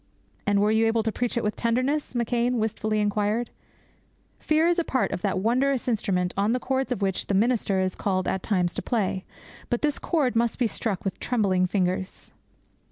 [0.47, 3.51] 'And were you able to preach it with tenderness?' McCheyne wistfully inquired.
[4.39, 7.79] Fear is part of that wondrous instrument on all the chords of which the minister
[7.79, 9.25] is called at times to play;
[9.69, 12.31] but this chord must be struck with trembling fingers.